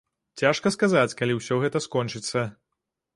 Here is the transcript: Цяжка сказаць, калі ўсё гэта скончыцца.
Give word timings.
Цяжка 0.41 0.69
сказаць, 0.75 1.13
калі 1.19 1.35
ўсё 1.39 1.57
гэта 1.65 1.83
скончыцца. 1.87 2.47